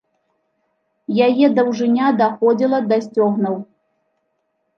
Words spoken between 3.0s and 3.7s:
сцёгнаў.